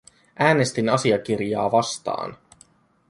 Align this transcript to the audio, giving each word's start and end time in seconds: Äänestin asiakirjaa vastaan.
Äänestin 0.39 0.89
asiakirjaa 0.89 1.69
vastaan. 1.71 2.37